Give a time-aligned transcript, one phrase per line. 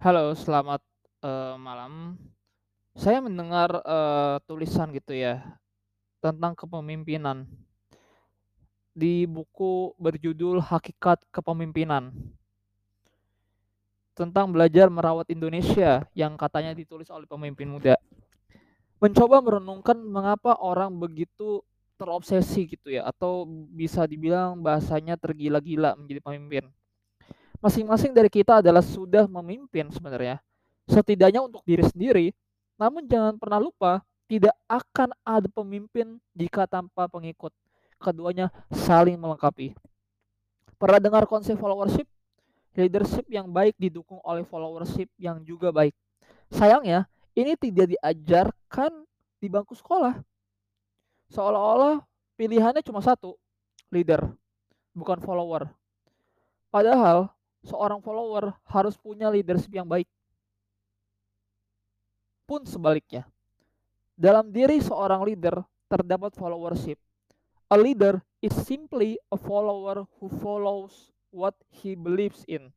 [0.00, 0.80] Halo, selamat,
[1.20, 2.16] eee, malam.
[2.96, 5.44] Saya mendengar, eee, tulisan gitu ya,
[6.24, 7.44] tentang kepemimpinan
[8.96, 12.16] di buku berjudul Hakikat Kepemimpinan.
[14.16, 18.00] Tentang belajar merawat Indonesia yang katanya ditulis oleh pemimpin muda.
[19.04, 21.60] Mencoba merenungkan mengapa orang begitu
[22.00, 26.72] terobsesi gitu ya, atau bisa dibilang bahasanya tergila-gila menjadi pemimpin.
[27.60, 30.40] Masing-masing dari kita adalah sudah memimpin sebenarnya,
[30.88, 32.32] setidaknya untuk diri sendiri,
[32.80, 37.52] namun jangan pernah lupa, tidak akan ada pemimpin jika tanpa pengikut.
[38.00, 39.76] Keduanya saling melengkapi.
[40.80, 42.08] Pernah dengar konsep followership?
[42.72, 45.92] Leadership yang baik didukung oleh followership yang juga baik.
[46.48, 47.04] Sayangnya,
[47.36, 49.04] ini tidak diajarkan
[49.36, 50.16] di bangku sekolah.
[51.28, 52.00] Seolah-olah
[52.40, 53.36] pilihannya cuma satu,
[53.92, 54.32] leader,
[54.96, 55.68] bukan follower.
[56.72, 57.28] Padahal
[57.64, 60.08] seorang follower harus punya leadership yang baik.
[62.48, 63.28] Pun sebaliknya,
[64.18, 66.98] dalam diri seorang leader terdapat followership.
[67.70, 72.74] A leader is simply a follower who follows what he believes in.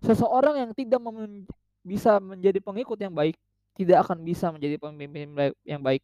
[0.00, 1.00] Seseorang yang tidak
[1.84, 3.36] bisa menjadi pengikut yang baik,
[3.76, 5.28] tidak akan bisa menjadi pemimpin
[5.64, 6.00] yang baik.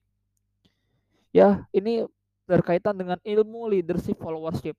[1.33, 2.05] Ya, ini
[2.45, 4.75] berkaitan dengan ilmu leadership followership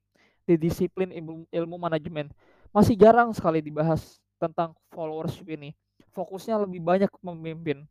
[0.45, 2.29] di disiplin ilmu, ilmu manajemen.
[2.71, 5.75] Masih jarang sekali dibahas tentang followership ini.
[6.15, 7.83] Fokusnya lebih banyak ke pemimpin,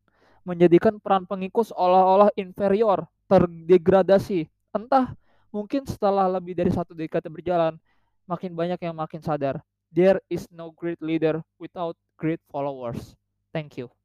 [0.45, 4.49] menjadikan peran pengikut seolah-olah inferior, terdegradasi.
[4.73, 5.13] Entah
[5.53, 7.77] mungkin setelah lebih dari satu dekade berjalan,
[8.25, 9.61] makin banyak yang makin sadar.
[9.93, 13.19] There is no great leader without great followers.
[13.53, 14.00] Thank you.